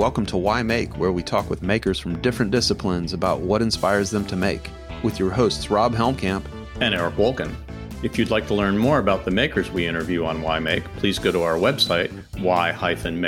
welcome 0.00 0.24
to 0.24 0.38
Why 0.38 0.62
Make, 0.62 0.96
where 0.96 1.12
we 1.12 1.22
talk 1.22 1.50
with 1.50 1.60
makers 1.60 1.98
from 1.98 2.22
different 2.22 2.50
disciplines 2.50 3.12
about 3.12 3.40
what 3.40 3.60
inspires 3.60 4.08
them 4.08 4.24
to 4.28 4.34
make, 4.34 4.70
with 5.02 5.18
your 5.18 5.28
hosts 5.28 5.70
Rob 5.70 5.94
Helmkamp 5.94 6.42
and 6.80 6.94
Eric 6.94 7.16
Wolken. 7.16 7.54
If 8.02 8.16
you'd 8.16 8.30
like 8.30 8.46
to 8.46 8.54
learn 8.54 8.78
more 8.78 8.98
about 8.98 9.26
the 9.26 9.30
makers 9.30 9.70
we 9.70 9.86
interview 9.86 10.24
on 10.24 10.40
Why 10.40 10.58
Make, 10.58 10.84
please 10.96 11.18
go 11.18 11.30
to 11.30 11.42
our 11.42 11.56
website, 11.56 12.10
why-make.com. 12.40 13.18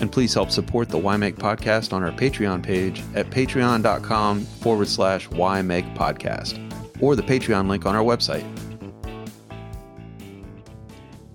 And 0.00 0.10
please 0.10 0.34
help 0.34 0.50
support 0.50 0.88
the 0.88 0.98
Why 0.98 1.16
Make 1.16 1.36
podcast 1.36 1.92
on 1.92 2.02
our 2.02 2.10
Patreon 2.10 2.60
page 2.60 3.04
at 3.14 3.30
patreon.com 3.30 4.40
forward 4.40 4.88
slash 4.88 5.30
Why 5.30 5.62
Make 5.62 5.84
podcast, 5.94 6.58
or 7.00 7.14
the 7.14 7.22
Patreon 7.22 7.68
link 7.68 7.86
on 7.86 7.94
our 7.94 8.02
website. 8.02 8.44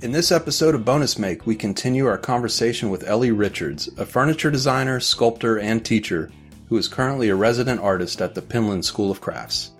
In 0.01 0.13
this 0.13 0.31
episode 0.31 0.75
of 0.75 0.85
Bonus 0.85 1.19
Make, 1.19 1.45
we 1.45 1.57
continue 1.57 2.05
our 2.05 2.17
conversation 2.17 2.89
with 2.89 3.05
Ellie 3.05 3.33
Richards, 3.33 3.89
a 3.97 4.05
furniture 4.05 4.49
designer, 4.49 5.01
sculptor, 5.01 5.59
and 5.59 5.83
teacher 5.83 6.31
who 6.69 6.77
is 6.77 6.87
currently 6.87 7.27
a 7.27 7.35
resident 7.35 7.81
artist 7.81 8.21
at 8.21 8.33
the 8.33 8.41
Penland 8.41 8.85
School 8.85 9.11
of 9.11 9.19
Crafts. 9.19 9.71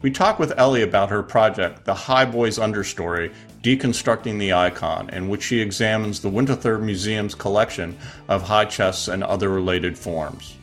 We 0.00 0.10
talk 0.10 0.38
with 0.38 0.58
Ellie 0.58 0.80
about 0.80 1.10
her 1.10 1.22
project, 1.22 1.84
The 1.84 1.92
High 1.92 2.24
Boys 2.24 2.58
Understory 2.58 3.30
Deconstructing 3.62 4.38
the 4.38 4.54
Icon, 4.54 5.10
in 5.10 5.28
which 5.28 5.42
she 5.42 5.60
examines 5.60 6.20
the 6.20 6.30
Winterthur 6.30 6.80
Museum's 6.80 7.34
collection 7.34 7.98
of 8.28 8.40
high 8.40 8.64
chests 8.64 9.08
and 9.08 9.22
other 9.22 9.50
related 9.50 9.98
forms. 9.98 10.56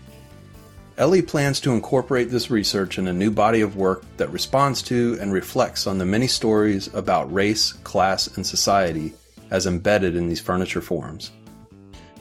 Ellie 0.99 1.21
plans 1.21 1.61
to 1.61 1.71
incorporate 1.71 2.29
this 2.29 2.51
research 2.51 2.97
in 2.97 3.07
a 3.07 3.13
new 3.13 3.31
body 3.31 3.61
of 3.61 3.77
work 3.77 4.03
that 4.17 4.33
responds 4.33 4.81
to 4.81 5.17
and 5.21 5.31
reflects 5.31 5.87
on 5.87 5.97
the 5.97 6.05
many 6.05 6.27
stories 6.27 6.93
about 6.93 7.33
race, 7.33 7.71
class, 7.71 8.27
and 8.27 8.45
society 8.45 9.13
as 9.49 9.65
embedded 9.65 10.17
in 10.17 10.27
these 10.27 10.41
furniture 10.41 10.81
forms. 10.81 11.31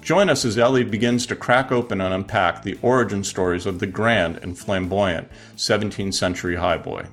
Join 0.01 0.31
us 0.31 0.45
as 0.45 0.59
Ellie 0.59 0.85
begins 0.85 1.27
to 1.27 1.35
crack 1.35 1.73
open 1.73 2.01
and 2.01 2.15
unpack 2.15 2.63
the 2.63 2.79
origin 2.81 3.25
stories 3.25 3.67
of 3.67 3.81
the 3.81 3.87
grand 3.89 4.37
and 4.45 4.57
flamboyant 4.57 5.29
17th 5.57 6.15
century 6.15 6.55
highboy. 6.55 7.05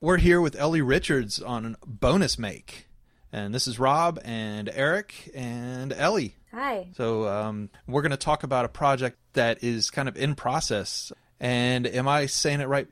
We're 0.00 0.16
here 0.16 0.40
with 0.40 0.56
Ellie 0.56 0.80
Richards 0.80 1.38
on 1.42 1.76
Bonus 1.84 2.38
Make. 2.38 2.86
And 3.32 3.54
this 3.54 3.68
is 3.68 3.78
Rob 3.78 4.18
and 4.24 4.68
Eric 4.72 5.30
and 5.34 5.92
Ellie. 5.92 6.34
Hi. 6.52 6.88
So 6.96 7.28
um, 7.28 7.70
we're 7.86 8.02
going 8.02 8.10
to 8.10 8.16
talk 8.16 8.42
about 8.42 8.64
a 8.64 8.68
project 8.68 9.18
that 9.34 9.62
is 9.62 9.90
kind 9.90 10.08
of 10.08 10.16
in 10.16 10.34
process. 10.34 11.12
And 11.38 11.86
am 11.86 12.08
I 12.08 12.26
saying 12.26 12.60
it 12.60 12.66
right? 12.66 12.90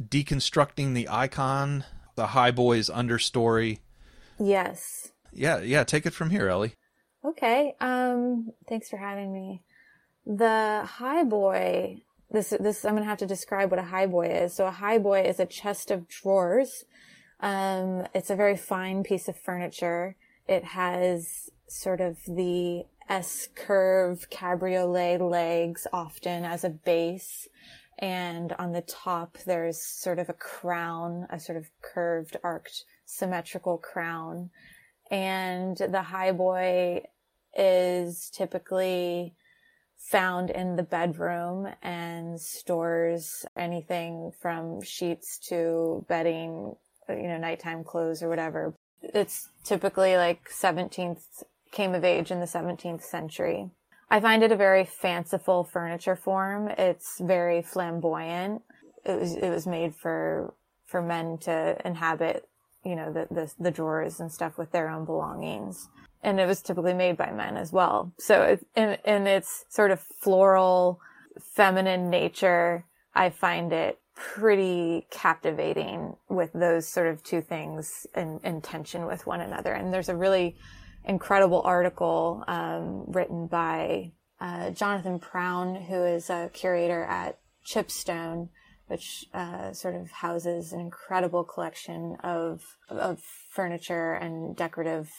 Deconstructing 0.00 0.94
the 0.94 1.08
icon, 1.08 1.84
the 2.14 2.28
High 2.28 2.52
Boys 2.52 2.88
understory. 2.88 3.80
Yes. 4.38 5.10
Yeah, 5.32 5.60
yeah. 5.60 5.82
Take 5.84 6.06
it 6.06 6.12
from 6.14 6.30
here, 6.30 6.48
Ellie. 6.48 6.74
Okay. 7.24 7.74
Um. 7.80 8.50
Thanks 8.68 8.88
for 8.88 8.96
having 8.96 9.32
me. 9.32 9.62
The 10.26 10.82
High 10.84 11.24
Boy. 11.24 12.02
This 12.30 12.54
this 12.58 12.84
I'm 12.84 12.94
gonna 12.94 13.04
have 13.04 13.18
to 13.18 13.26
describe 13.26 13.70
what 13.70 13.80
a 13.80 13.84
High 13.84 14.06
Boy 14.06 14.28
is. 14.28 14.54
So 14.54 14.66
a 14.66 14.70
High 14.70 14.98
Boy 14.98 15.22
is 15.22 15.38
a 15.40 15.46
chest 15.46 15.90
of 15.90 16.08
drawers 16.08 16.84
um, 17.42 18.06
it's 18.14 18.30
a 18.30 18.36
very 18.36 18.56
fine 18.56 19.02
piece 19.02 19.28
of 19.28 19.36
furniture. 19.36 20.16
It 20.48 20.64
has 20.64 21.50
sort 21.68 22.00
of 22.00 22.18
the 22.26 22.84
S 23.08 23.48
curve 23.54 24.30
cabriolet 24.30 25.20
legs 25.20 25.86
often 25.92 26.44
as 26.44 26.64
a 26.64 26.70
base. 26.70 27.48
And 27.98 28.52
on 28.54 28.72
the 28.72 28.80
top, 28.82 29.38
there's 29.44 29.80
sort 29.80 30.18
of 30.18 30.28
a 30.28 30.34
crown, 30.34 31.26
a 31.30 31.38
sort 31.38 31.58
of 31.58 31.70
curved, 31.82 32.36
arced, 32.42 32.84
symmetrical 33.04 33.78
crown. 33.78 34.50
And 35.10 35.76
the 35.76 36.04
highboy 36.10 37.02
is 37.54 38.30
typically 38.30 39.34
found 39.96 40.50
in 40.50 40.76
the 40.76 40.82
bedroom 40.82 41.68
and 41.82 42.40
stores 42.40 43.44
anything 43.56 44.32
from 44.40 44.82
sheets 44.82 45.38
to 45.38 46.04
bedding, 46.08 46.74
Uh, 47.08 47.14
you 47.14 47.28
know, 47.28 47.38
nighttime 47.38 47.84
clothes 47.84 48.22
or 48.22 48.28
whatever. 48.28 48.74
It's 49.02 49.48
typically 49.64 50.16
like 50.16 50.48
17th, 50.48 51.42
came 51.72 51.94
of 51.94 52.04
age 52.04 52.30
in 52.30 52.40
the 52.40 52.46
17th 52.46 53.02
century. 53.02 53.70
I 54.10 54.20
find 54.20 54.42
it 54.42 54.52
a 54.52 54.56
very 54.56 54.84
fanciful 54.84 55.64
furniture 55.64 56.16
form. 56.16 56.68
It's 56.68 57.18
very 57.18 57.62
flamboyant. 57.62 58.62
It 59.04 59.18
was, 59.18 59.34
it 59.34 59.48
was 59.48 59.66
made 59.66 59.94
for, 59.96 60.54
for 60.86 61.00
men 61.02 61.38
to 61.38 61.76
inhabit, 61.84 62.46
you 62.84 62.94
know, 62.94 63.12
the, 63.12 63.26
the, 63.30 63.52
the 63.58 63.70
drawers 63.70 64.20
and 64.20 64.30
stuff 64.30 64.58
with 64.58 64.70
their 64.70 64.88
own 64.88 65.04
belongings. 65.04 65.88
And 66.22 66.38
it 66.38 66.46
was 66.46 66.62
typically 66.62 66.94
made 66.94 67.16
by 67.16 67.32
men 67.32 67.56
as 67.56 67.72
well. 67.72 68.12
So 68.18 68.58
in, 68.76 68.98
in 69.04 69.26
its 69.26 69.64
sort 69.70 69.90
of 69.90 70.00
floral, 70.00 71.00
feminine 71.40 72.10
nature, 72.10 72.84
I 73.14 73.30
find 73.30 73.72
it 73.72 73.98
pretty 74.14 75.06
captivating 75.10 76.16
with 76.28 76.52
those 76.52 76.86
sort 76.86 77.06
of 77.06 77.22
two 77.22 77.40
things 77.40 78.06
in, 78.14 78.40
in 78.44 78.60
tension 78.60 79.06
with 79.06 79.26
one 79.26 79.40
another. 79.40 79.72
And 79.72 79.92
there's 79.92 80.08
a 80.08 80.16
really 80.16 80.56
incredible 81.04 81.62
article 81.64 82.44
um, 82.46 83.04
written 83.08 83.46
by 83.46 84.12
uh, 84.40 84.70
Jonathan 84.70 85.18
Prown, 85.18 85.74
who 85.74 86.04
is 86.04 86.30
a 86.30 86.50
curator 86.52 87.04
at 87.04 87.38
Chipstone, 87.66 88.48
which 88.88 89.24
uh, 89.32 89.72
sort 89.72 89.94
of 89.94 90.10
houses 90.10 90.72
an 90.72 90.80
incredible 90.80 91.44
collection 91.44 92.16
of 92.22 92.60
of 92.88 93.20
furniture 93.50 94.12
and 94.14 94.56
decorative 94.56 95.10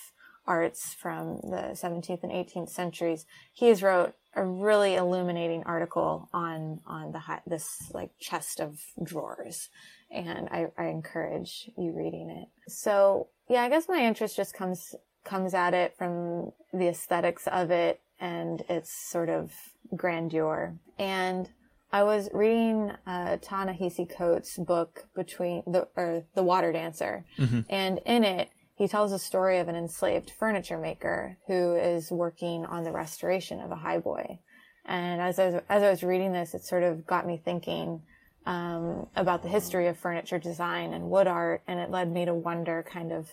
arts 0.46 0.94
from 0.94 1.38
the 1.44 1.72
17th 1.74 2.24
and 2.24 2.32
18th 2.32 2.70
centuries. 2.70 3.26
He 3.54 3.68
has 3.68 3.82
wrote 3.82 4.14
a 4.36 4.44
really 4.44 4.96
illuminating 4.96 5.64
article 5.64 6.30
on 6.34 6.80
on 6.88 7.12
the 7.12 7.22
this 7.46 7.92
like 7.94 8.12
chest 8.20 8.60
of 8.60 8.80
drawers, 9.02 9.70
and 10.12 10.50
I, 10.50 10.68
I 10.78 10.86
encourage 10.86 11.70
you 11.78 11.94
reading 11.96 12.30
it. 12.30 12.50
So 12.72 13.28
yeah, 13.48 13.62
I 13.64 13.70
guess 13.70 13.88
my 13.88 14.00
interest 14.00 14.36
just 14.36 14.54
comes 14.54 14.96
comes 15.24 15.54
at 15.54 15.74
it 15.74 15.96
from 15.98 16.52
the 16.74 16.88
aesthetics 16.88 17.48
of 17.48 17.72
it 17.72 18.02
and 18.20 18.62
its 18.70 18.92
sort 19.10 19.30
of 19.30 19.52
grandeur. 19.96 20.76
And 20.98 21.50
I 21.92 22.04
was 22.04 22.30
reading 22.34 22.92
uh, 23.06 23.38
Ta-Nehisi 23.42 24.10
Coates' 24.10 24.58
book 24.58 25.08
between 25.16 25.64
the 25.68 25.88
or 25.96 26.24
the 26.34 26.44
Water 26.44 26.72
Dancer, 26.72 27.26
mm-hmm. 27.38 27.62
and 27.70 28.00
in 28.06 28.24
it 28.24 28.50
he 28.76 28.88
tells 28.88 29.12
a 29.12 29.20
story 29.20 29.60
of 29.60 29.68
an 29.68 29.76
enslaved 29.76 30.32
furniture 30.32 30.78
maker 30.78 31.38
who 31.48 31.76
is 31.76 32.12
working 32.12 32.66
on 32.66 32.84
the 32.84 32.92
restoration 32.92 33.60
of 33.60 33.72
a 33.72 33.76
highboy. 33.76 34.40
And 34.86 35.22
as 35.22 35.40
I 35.40 35.46
was, 35.46 35.56
as 35.70 35.84
I 35.84 35.90
was 35.90 36.04
reading 36.04 36.34
this, 36.34 36.54
it 36.54 36.66
sort 36.66 36.84
of 36.84 37.06
got 37.06 37.28
me 37.28 37.38
thinking 37.44 38.02
um, 38.46 39.08
about 39.16 39.44
the 39.44 39.50
history 39.50 39.88
of 39.88 39.98
furniture 39.98 40.40
design 40.40 40.94
and 40.94 41.10
wood 41.10 41.28
art, 41.28 41.62
and 41.68 41.80
it 41.80 41.90
led 41.90 42.12
me 42.12 42.26
to 42.26 42.34
wonder 42.34 42.84
kind 42.88 43.12
of 43.12 43.30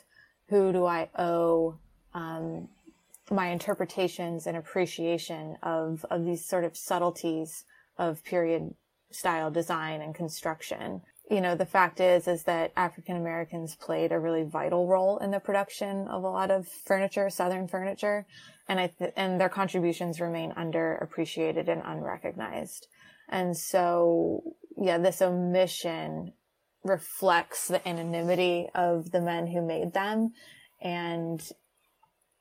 who 0.49 0.73
do 0.73 0.85
I 0.85 1.09
owe 1.19 1.79
um, 2.15 2.69
my 3.31 3.49
interpretations 3.49 4.47
and 4.47 4.57
appreciation 4.57 5.57
of 5.63 6.05
of 6.11 6.25
these 6.25 6.45
sort 6.45 6.65
of 6.65 6.77
subtleties 6.77 7.65
of 7.99 8.25
period 8.25 8.75
style 9.11 9.51
design 9.51 10.01
and 10.01 10.15
construction 10.15 11.03
you 11.31 11.41
know, 11.41 11.55
the 11.55 11.65
fact 11.65 12.01
is, 12.01 12.27
is 12.27 12.43
that 12.43 12.73
African 12.77 13.17
Americans 13.17 13.77
played 13.77 14.11
a 14.11 14.19
really 14.19 14.43
vital 14.43 14.89
role 14.89 15.19
in 15.19 15.31
the 15.31 15.39
production 15.39 16.09
of 16.09 16.25
a 16.25 16.29
lot 16.29 16.51
of 16.51 16.67
furniture, 16.67 17.31
Southern 17.31 17.69
furniture, 17.69 18.27
and 18.69 18.81
I 18.81 18.89
th- 18.89 19.13
and 19.17 19.41
their 19.41 19.49
contributions 19.49 20.21
remain 20.21 20.53
underappreciated 20.53 21.69
and 21.69 21.83
unrecognized. 21.85 22.89
And 23.29 23.57
so, 23.57 24.43
yeah, 24.77 24.99
this 24.99 25.23
omission 25.23 26.33
reflects 26.83 27.69
the 27.69 27.87
anonymity 27.89 28.69
of 28.75 29.13
the 29.13 29.21
men 29.21 29.47
who 29.47 29.63
made 29.63 29.93
them, 29.93 30.33
and 30.81 31.41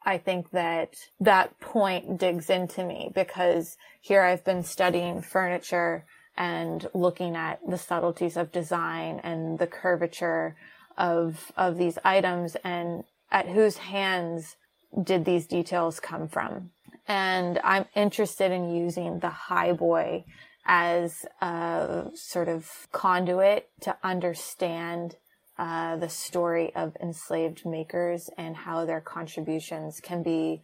I 0.03 0.17
think 0.17 0.49
that 0.49 0.95
that 1.19 1.59
point 1.59 2.17
digs 2.17 2.49
into 2.49 2.83
me 2.83 3.11
because 3.13 3.77
here 4.01 4.23
I've 4.23 4.43
been 4.43 4.63
studying 4.63 5.21
furniture 5.21 6.05
and 6.39 6.87
looking 6.93 7.35
at 7.35 7.59
the 7.67 7.77
subtleties 7.77 8.37
of 8.37 8.51
design 8.51 9.19
and 9.23 9.59
the 9.59 9.67
curvature 9.67 10.55
of 10.97 11.51
of 11.55 11.77
these 11.77 11.99
items 12.03 12.55
and 12.63 13.03
at 13.31 13.47
whose 13.47 13.77
hands 13.77 14.55
did 15.03 15.25
these 15.25 15.45
details 15.45 15.99
come 15.99 16.27
from. 16.27 16.71
And 17.07 17.59
i'm 17.63 17.85
interested 17.95 18.51
in 18.51 18.73
using 18.73 19.19
the 19.19 19.33
highboy 19.49 20.23
as 20.65 21.25
a 21.41 22.05
sort 22.13 22.47
of 22.47 22.87
conduit 22.91 23.69
to 23.81 23.97
understand 24.03 25.15
uh, 25.57 25.97
the 25.97 26.07
story 26.07 26.73
of 26.75 26.95
enslaved 27.01 27.65
makers 27.65 28.29
and 28.37 28.55
how 28.55 28.85
their 28.85 29.01
contributions 29.01 29.99
can 29.99 30.23
be 30.23 30.61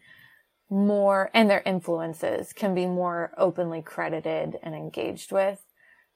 more 0.69 1.29
and 1.33 1.49
their 1.49 1.61
influences 1.65 2.53
can 2.53 2.73
be 2.73 2.85
more 2.85 3.31
openly 3.37 3.81
credited 3.81 4.57
and 4.63 4.73
engaged 4.75 5.31
with 5.31 5.59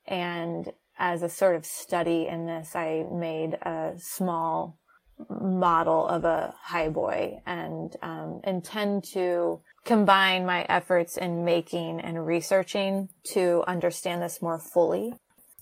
and 0.08 0.72
as 1.00 1.24
a 1.24 1.30
sort 1.30 1.56
of 1.56 1.66
study 1.66 2.28
in 2.28 2.46
this, 2.46 2.76
I 2.76 3.06
made 3.12 3.54
a 3.54 3.94
small 3.98 4.78
model 5.30 6.08
of 6.08 6.26
a 6.26 6.54
highboy 6.70 7.40
and 7.46 7.96
um, 8.02 8.42
intend 8.44 9.06
to 9.14 9.62
combine 9.86 10.46
my 10.46 10.64
efforts 10.64 11.18
in 11.18 11.46
making 11.46 12.02
and 12.02 12.26
researching 12.26 13.10
to 13.34 13.64
understand 13.68 14.22
this 14.22 14.42
more 14.42 14.60
fully. 14.60 15.14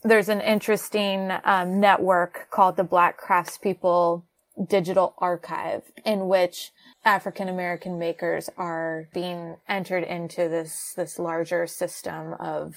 There's 0.04 0.30
an 0.30 0.42
interesting 0.42 1.32
um, 1.44 1.80
network 1.80 2.50
called 2.52 2.78
the 2.78 2.84
Black 2.84 3.20
Craftspeople 3.20 4.24
Digital 4.68 5.14
Archive 5.20 5.84
in 6.04 6.28
which 6.28 6.72
African 7.08 7.48
American 7.48 7.98
makers 7.98 8.50
are 8.58 9.08
being 9.14 9.56
entered 9.70 10.04
into 10.04 10.50
this 10.50 10.94
this 10.98 11.18
larger 11.18 11.66
system 11.66 12.34
of 12.34 12.76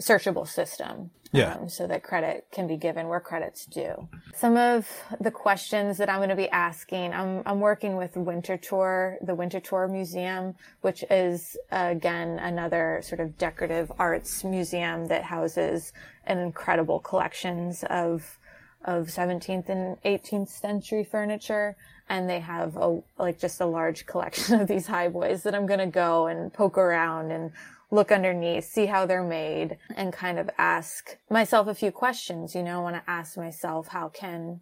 searchable 0.00 0.46
system. 0.46 1.10
Yeah. 1.32 1.54
Um, 1.54 1.68
so 1.68 1.88
that 1.88 2.04
credit 2.04 2.46
can 2.52 2.68
be 2.68 2.76
given 2.76 3.08
where 3.08 3.18
credit's 3.18 3.66
due. 3.66 4.08
Some 4.36 4.56
of 4.56 4.88
the 5.20 5.32
questions 5.32 5.98
that 5.98 6.08
I'm 6.08 6.18
going 6.18 6.28
to 6.28 6.36
be 6.36 6.48
asking, 6.48 7.12
I'm, 7.12 7.42
I'm 7.44 7.58
working 7.58 7.96
with 7.96 8.14
Winterthur, 8.14 9.16
the 9.20 9.34
Winterthur 9.34 9.90
Museum, 9.90 10.54
which 10.82 11.02
is 11.10 11.56
uh, 11.72 11.88
again 11.90 12.38
another 12.38 13.00
sort 13.02 13.20
of 13.20 13.36
decorative 13.36 13.90
arts 13.98 14.44
museum 14.44 15.08
that 15.08 15.24
houses 15.24 15.92
an 16.24 16.38
incredible 16.38 17.00
collections 17.00 17.84
of 17.90 18.38
of 18.84 19.08
17th 19.08 19.68
and 19.68 20.00
18th 20.02 20.48
century 20.48 21.04
furniture 21.04 21.76
and 22.08 22.28
they 22.30 22.40
have 22.40 22.76
a 22.76 23.02
like 23.18 23.38
just 23.38 23.60
a 23.60 23.66
large 23.66 24.06
collection 24.06 24.60
of 24.60 24.68
these 24.68 24.86
highboys 24.86 25.42
that 25.42 25.54
I'm 25.54 25.66
going 25.66 25.80
to 25.80 25.86
go 25.86 26.26
and 26.26 26.52
poke 26.52 26.78
around 26.78 27.30
and 27.32 27.52
look 27.90 28.10
underneath, 28.10 28.64
see 28.64 28.86
how 28.86 29.06
they're 29.06 29.22
made 29.22 29.78
and 29.94 30.12
kind 30.12 30.38
of 30.38 30.50
ask 30.58 31.16
myself 31.30 31.68
a 31.68 31.74
few 31.74 31.92
questions, 31.92 32.54
you 32.54 32.62
know, 32.62 32.80
I 32.80 32.82
want 32.82 32.96
to 32.96 33.10
ask 33.10 33.36
myself 33.36 33.88
how 33.88 34.08
can 34.08 34.60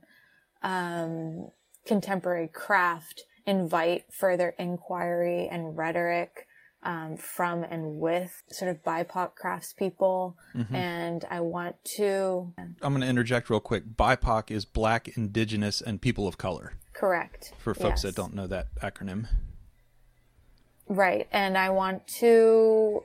um, 0.63 1.49
contemporary 1.87 2.49
craft 2.49 3.25
invite 3.47 4.05
further 4.11 4.55
inquiry 4.59 5.49
and 5.49 5.77
rhetoric 5.77 6.44
um, 6.85 7.17
from 7.17 7.65
and 7.65 7.99
with 7.99 8.43
sort 8.51 8.71
of 8.71 8.83
BIPOC 8.83 9.31
craftspeople. 9.43 10.35
Mm-hmm. 10.55 10.75
And 10.75 11.25
I 11.31 11.41
want 11.41 11.77
to. 11.97 12.53
I'm 12.59 12.93
going 12.93 13.01
to 13.01 13.09
interject 13.09 13.51
real 13.51 13.61
quick. 13.61 13.97
BIPOC 13.97 14.51
is 14.51 14.65
Black, 14.65 15.17
Indigenous, 15.17 15.81
and 15.81 16.01
People 16.01 16.29
of 16.29 16.39
Color. 16.39 16.75
Correct. 16.93 17.53
For 17.59 17.75
folks 17.75 18.03
Yes. 18.05 18.15
that 18.15 18.15
don't 18.15 18.35
know 18.35 18.47
that 18.47 18.75
acronym. 18.77 19.27
Right. 20.87 21.27
And 21.33 21.57
I 21.57 21.71
want 21.71 22.07
to 22.19 23.03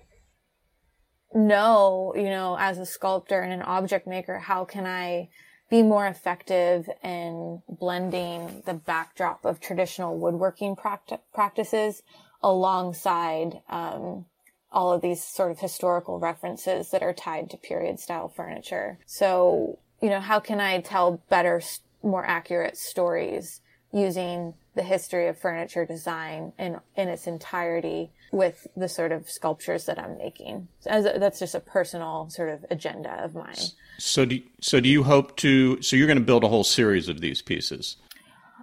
know, 1.33 2.13
you 2.15 2.29
know, 2.29 2.57
as 2.59 2.77
a 2.77 2.85
sculptor 2.85 3.39
and 3.41 3.53
an 3.53 3.61
object 3.61 4.07
maker, 4.07 4.39
how 4.39 4.65
can 4.65 4.85
I 4.85 5.29
be 5.69 5.83
more 5.83 6.07
effective 6.07 6.89
in 7.03 7.61
blending 7.69 8.63
the 8.65 8.73
backdrop 8.73 9.45
of 9.45 9.59
traditional 9.59 10.17
woodworking 10.17 10.75
pract- 10.75 11.19
practices 11.33 12.01
alongside 12.41 13.61
um, 13.69 14.25
all 14.71 14.93
of 14.93 15.01
these 15.01 15.23
sort 15.23 15.51
of 15.51 15.59
historical 15.59 16.19
references 16.19 16.91
that 16.91 17.03
are 17.03 17.13
tied 17.13 17.49
to 17.49 17.57
period 17.57 17.99
style 17.99 18.29
furniture. 18.29 18.99
So, 19.05 19.79
you 20.01 20.09
know, 20.09 20.19
how 20.19 20.39
can 20.39 20.59
I 20.59 20.81
tell 20.81 21.21
better, 21.29 21.61
more 22.03 22.25
accurate 22.25 22.77
stories 22.77 23.61
using 23.91 24.53
the 24.75 24.83
history 24.83 25.27
of 25.27 25.37
furniture 25.37 25.85
design 25.85 26.53
in 26.57 26.79
in 26.95 27.09
its 27.09 27.27
entirety 27.27 28.11
with 28.31 28.67
the 28.77 28.87
sort 28.87 29.11
of 29.11 29.29
sculptures 29.29 29.85
that 29.85 29.97
I'm 29.99 30.17
making. 30.17 30.67
As 30.85 31.05
a, 31.05 31.17
that's 31.19 31.39
just 31.39 31.55
a 31.55 31.59
personal 31.59 32.29
sort 32.29 32.49
of 32.49 32.65
agenda 32.69 33.11
of 33.23 33.33
mine. 33.33 33.55
So 33.97 34.25
do 34.25 34.41
so 34.61 34.79
do 34.79 34.87
you 34.87 35.03
hope 35.03 35.35
to 35.37 35.81
so 35.81 35.95
you're 35.95 36.07
going 36.07 36.19
to 36.19 36.23
build 36.23 36.43
a 36.43 36.47
whole 36.47 36.63
series 36.63 37.09
of 37.09 37.21
these 37.21 37.41
pieces? 37.41 37.97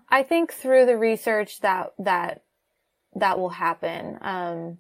I 0.09 0.23
think 0.23 0.53
through 0.53 0.87
the 0.87 0.97
research 0.97 1.61
that 1.61 1.93
that 1.99 2.43
that 3.17 3.39
will 3.39 3.51
happen. 3.51 4.19
Um, 4.21 4.79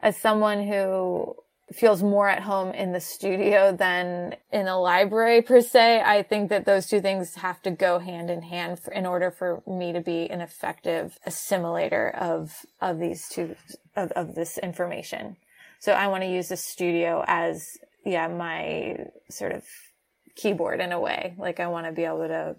as 0.00 0.16
someone 0.16 0.66
who 0.66 1.36
feels 1.72 2.02
more 2.02 2.28
at 2.28 2.42
home 2.42 2.72
in 2.72 2.92
the 2.92 3.00
studio 3.00 3.74
than 3.74 4.36
in 4.52 4.68
a 4.68 4.78
library 4.78 5.42
per 5.42 5.60
se, 5.60 6.02
I 6.04 6.22
think 6.22 6.50
that 6.50 6.66
those 6.66 6.86
two 6.86 7.00
things 7.00 7.34
have 7.36 7.62
to 7.62 7.70
go 7.70 7.98
hand 7.98 8.30
in 8.30 8.42
hand 8.42 8.80
for, 8.80 8.92
in 8.92 9.06
order 9.06 9.30
for 9.30 9.62
me 9.66 9.92
to 9.92 10.00
be 10.00 10.30
an 10.30 10.40
effective 10.40 11.18
assimilator 11.26 12.14
of 12.20 12.54
of 12.80 12.98
these 12.98 13.28
two 13.28 13.56
of, 13.96 14.12
of 14.12 14.34
this 14.34 14.58
information. 14.58 15.36
So 15.80 15.92
I 15.92 16.08
want 16.08 16.22
to 16.22 16.30
use 16.30 16.48
the 16.48 16.56
studio 16.56 17.24
as 17.26 17.78
yeah 18.04 18.28
my 18.28 18.96
sort 19.30 19.52
of 19.52 19.64
keyboard 20.36 20.80
in 20.80 20.92
a 20.92 21.00
way. 21.00 21.34
Like 21.38 21.60
I 21.60 21.68
want 21.68 21.86
to 21.86 21.92
be 21.92 22.04
able 22.04 22.28
to 22.28 22.56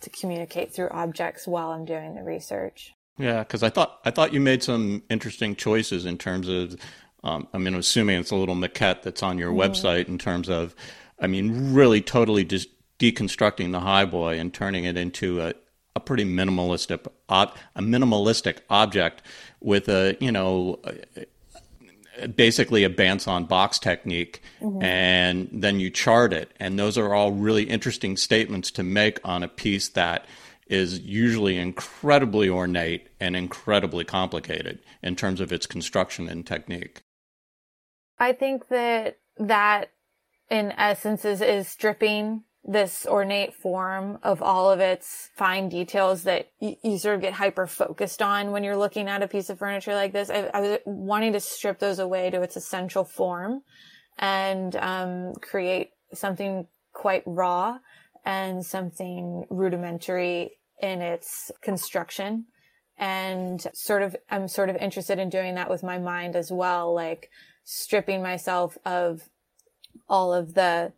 to 0.00 0.10
communicate 0.10 0.74
through 0.74 0.88
objects 0.90 1.46
while 1.46 1.70
I'm 1.70 1.84
doing 1.84 2.14
the 2.14 2.22
research. 2.22 2.94
Yeah, 3.18 3.40
because 3.40 3.62
I 3.62 3.70
thought 3.70 4.00
I 4.04 4.10
thought 4.10 4.32
you 4.32 4.40
made 4.40 4.62
some 4.62 5.02
interesting 5.08 5.56
choices 5.56 6.04
in 6.04 6.18
terms 6.18 6.48
of. 6.48 6.76
Um, 7.24 7.48
I 7.52 7.58
mean, 7.58 7.74
I'm 7.74 7.80
assuming 7.80 8.20
it's 8.20 8.30
a 8.30 8.36
little 8.36 8.54
maquette 8.54 9.02
that's 9.02 9.22
on 9.22 9.36
your 9.36 9.50
website 9.52 10.06
in 10.06 10.16
terms 10.16 10.48
of, 10.48 10.76
I 11.18 11.26
mean, 11.26 11.74
really 11.74 12.00
totally 12.00 12.44
just 12.44 12.68
deconstructing 13.00 13.72
the 13.72 13.80
highboy 13.80 14.38
and 14.40 14.54
turning 14.54 14.84
it 14.84 14.96
into 14.96 15.40
a, 15.40 15.52
a 15.96 16.00
pretty 16.00 16.24
minimalistic 16.24 17.06
ob- 17.28 17.54
a 17.74 17.82
minimalistic 17.82 18.58
object 18.70 19.22
with 19.60 19.88
a 19.88 20.16
you 20.20 20.32
know 20.32 20.78
basically 22.34 22.84
a 22.84 22.90
bands 22.90 23.26
on 23.26 23.44
box 23.44 23.78
technique 23.78 24.40
and 24.80 25.48
then 25.52 25.78
you 25.80 25.90
chart 25.90 26.32
it 26.32 26.50
and 26.58 26.78
those 26.78 26.96
are 26.96 27.12
all 27.12 27.32
really 27.32 27.64
interesting 27.64 28.16
statements 28.16 28.70
to 28.70 28.82
make 28.82 29.18
on 29.24 29.42
a 29.42 29.48
piece 29.48 29.88
that 29.90 30.24
is 30.66 30.98
usually 31.00 31.56
incredibly 31.56 32.48
ornate 32.48 33.08
and 33.20 33.36
incredibly 33.36 34.04
complicated 34.04 34.80
in 35.02 35.14
terms 35.14 35.40
of 35.40 35.52
its 35.52 35.66
construction 35.66 36.28
and 36.28 36.46
technique 36.46 37.02
I 38.18 38.32
think 38.32 38.68
that 38.68 39.18
that 39.38 39.90
in 40.50 40.72
essence 40.72 41.24
is, 41.24 41.40
is 41.40 41.68
stripping 41.68 42.44
this 42.64 43.06
ornate 43.06 43.54
form 43.54 44.18
of 44.22 44.42
all 44.42 44.70
of 44.70 44.80
its 44.80 45.28
fine 45.36 45.68
details 45.68 46.24
that 46.24 46.50
you, 46.58 46.76
you 46.82 46.98
sort 46.98 47.14
of 47.14 47.20
get 47.20 47.34
hyper 47.34 47.66
focused 47.66 48.20
on 48.20 48.50
when 48.50 48.64
you're 48.64 48.76
looking 48.76 49.08
at 49.08 49.22
a 49.22 49.28
piece 49.28 49.50
of 49.50 49.58
furniture 49.58 49.94
like 49.94 50.12
this. 50.12 50.30
I, 50.30 50.50
I 50.52 50.60
was 50.60 50.78
wanting 50.84 51.32
to 51.34 51.40
strip 51.40 51.78
those 51.78 51.98
away 51.98 52.30
to 52.30 52.42
its 52.42 52.56
essential 52.56 53.04
form 53.04 53.62
and 54.18 54.74
um, 54.76 55.34
create 55.34 55.90
something 56.12 56.66
quite 56.92 57.22
raw 57.26 57.78
and 58.26 58.66
something 58.66 59.46
rudimentary 59.48 60.58
in 60.82 61.00
its 61.00 61.52
construction. 61.62 62.44
And 62.98 63.64
sort 63.72 64.02
of, 64.02 64.16
I'm 64.30 64.48
sort 64.48 64.68
of 64.68 64.76
interested 64.76 65.18
in 65.18 65.30
doing 65.30 65.54
that 65.54 65.70
with 65.70 65.82
my 65.82 65.98
mind 65.98 66.34
as 66.34 66.50
well, 66.50 66.92
like 66.92 67.30
stripping 67.64 68.22
myself 68.22 68.76
of 68.84 69.28
all 70.08 70.34
of 70.34 70.54
the 70.54 70.92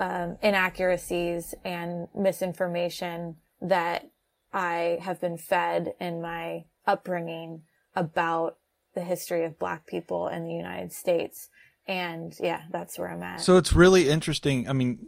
um, 0.00 0.38
inaccuracies 0.42 1.54
and 1.64 2.08
misinformation 2.14 3.36
that 3.60 4.08
I 4.52 4.98
have 5.02 5.20
been 5.20 5.36
fed 5.36 5.94
in 6.00 6.22
my 6.22 6.64
upbringing 6.86 7.62
about 7.94 8.56
the 8.94 9.02
history 9.02 9.44
of 9.44 9.58
Black 9.58 9.86
people 9.86 10.28
in 10.28 10.44
the 10.44 10.54
United 10.54 10.92
States. 10.92 11.50
And 11.86 12.34
yeah, 12.40 12.62
that's 12.70 12.98
where 12.98 13.08
I'm 13.08 13.22
at. 13.22 13.42
So 13.42 13.58
it's 13.58 13.74
really 13.74 14.08
interesting. 14.08 14.68
I 14.68 14.72
mean, 14.72 15.06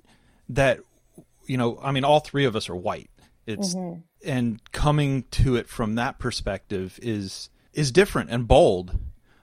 that, 0.48 0.80
you 1.48 1.56
know, 1.56 1.78
I 1.82 1.92
mean, 1.92 2.04
all 2.04 2.20
three 2.20 2.44
of 2.44 2.54
us 2.54 2.68
are 2.68 2.76
white. 2.76 3.10
It's, 3.46 3.74
and 4.24 4.60
coming 4.72 5.24
to 5.32 5.56
it 5.56 5.68
from 5.68 5.94
that 5.94 6.18
perspective 6.18 6.98
is, 7.02 7.48
is 7.72 7.90
different 7.90 8.30
and 8.30 8.46
bold. 8.46 8.98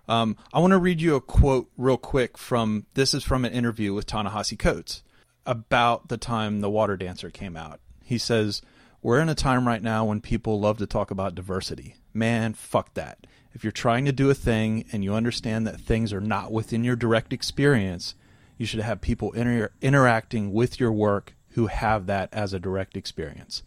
Um, 0.07 0.38
I 0.53 0.59
want 0.59 0.71
to 0.71 0.77
read 0.77 1.01
you 1.01 1.15
a 1.15 1.21
quote 1.21 1.69
real 1.77 1.97
quick 1.97 2.38
from, 2.38 2.85
this 2.93 3.13
is 3.15 3.24
from 3.24 3.43
an 3.45 3.51
interview 3.51 3.93
with 3.93 4.05
Ta-Nehisi 4.05 4.57
Coates 4.59 5.03
about 5.45 6.09
the 6.09 6.17
time 6.17 6.62
The 6.62 6.69
Water 6.69 6.95
Dancer 6.95 7.31
came 7.31 7.57
out. 7.57 7.79
He 8.03 8.19
says, 8.19 8.62
We're 9.01 9.19
in 9.19 9.29
a 9.29 9.35
time 9.35 9.67
right 9.67 9.81
now 9.81 10.05
when 10.05 10.21
people 10.21 10.59
love 10.59 10.77
to 10.77 10.85
talk 10.85 11.09
about 11.09 11.33
diversity. 11.33 11.95
Man, 12.13 12.53
fuck 12.53 12.93
that. 12.93 13.25
If 13.53 13.63
you're 13.63 13.71
trying 13.71 14.05
to 14.05 14.12
do 14.12 14.29
a 14.29 14.35
thing 14.35 14.85
and 14.91 15.03
you 15.03 15.15
understand 15.15 15.65
that 15.65 15.79
things 15.79 16.13
are 16.13 16.21
not 16.21 16.51
within 16.51 16.83
your 16.83 16.95
direct 16.95 17.33
experience, 17.33 18.13
you 18.57 18.65
should 18.65 18.81
have 18.81 19.01
people 19.01 19.31
inter- 19.31 19.71
interacting 19.81 20.53
with 20.53 20.79
your 20.79 20.91
work 20.91 21.34
who 21.55 21.67
have 21.67 22.05
that 22.05 22.29
as 22.33 22.53
a 22.53 22.59
direct 22.59 22.95
experience. 22.95 23.63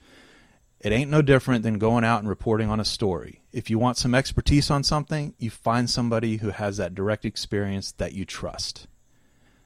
It 0.80 0.92
ain't 0.92 1.10
no 1.10 1.20
different 1.22 1.64
than 1.64 1.78
going 1.78 2.04
out 2.04 2.20
and 2.20 2.28
reporting 2.28 2.70
on 2.70 2.78
a 2.80 2.84
story. 2.84 3.42
If 3.52 3.68
you 3.68 3.78
want 3.78 3.96
some 3.96 4.14
expertise 4.14 4.70
on 4.70 4.84
something, 4.84 5.34
you 5.38 5.50
find 5.50 5.90
somebody 5.90 6.36
who 6.36 6.50
has 6.50 6.76
that 6.76 6.94
direct 6.94 7.24
experience 7.24 7.90
that 7.92 8.12
you 8.12 8.24
trust. 8.24 8.86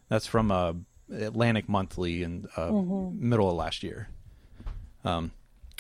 That's 0.09 0.27
from 0.27 0.51
uh, 0.51 0.73
Atlantic 1.15 1.69
Monthly 1.69 2.23
in 2.23 2.49
uh, 2.57 2.71
middle 2.71 3.51
of 3.51 3.57
last 3.57 3.83
year. 3.83 4.09
Um, 5.05 5.33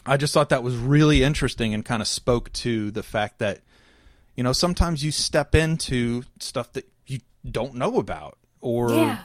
I 0.04 0.16
just 0.18 0.34
thought 0.34 0.50
that 0.50 0.62
was 0.62 0.76
really 0.76 1.22
interesting 1.22 1.72
and 1.72 1.84
kind 1.84 2.02
of 2.02 2.08
spoke 2.08 2.52
to 2.54 2.90
the 2.90 3.02
fact 3.02 3.38
that 3.38 3.60
you 4.36 4.42
know 4.42 4.52
sometimes 4.52 5.04
you 5.04 5.12
step 5.12 5.54
into 5.54 6.24
stuff 6.40 6.72
that 6.72 6.88
you 7.06 7.20
don't 7.48 7.74
know 7.74 7.98
about 7.98 8.36
or 8.60 8.90
Yeah. 8.90 9.18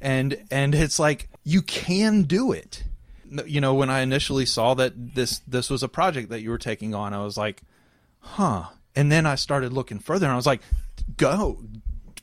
and 0.00 0.44
and 0.50 0.74
it's 0.74 0.98
like 0.98 1.28
you 1.44 1.62
can 1.62 2.22
do 2.22 2.52
it 2.52 2.84
you 3.46 3.60
know, 3.60 3.74
when 3.74 3.90
I 3.90 4.00
initially 4.00 4.46
saw 4.46 4.74
that 4.74 5.14
this 5.14 5.40
this 5.40 5.70
was 5.70 5.82
a 5.82 5.88
project 5.88 6.28
that 6.30 6.40
you 6.42 6.50
were 6.50 6.58
taking 6.58 6.94
on, 6.94 7.12
I 7.12 7.24
was 7.24 7.36
like, 7.36 7.62
huh. 8.20 8.64
And 8.96 9.10
then 9.10 9.26
I 9.26 9.34
started 9.34 9.72
looking 9.72 9.98
further, 9.98 10.26
and 10.26 10.32
I 10.32 10.36
was 10.36 10.46
like, 10.46 10.62
go 11.16 11.62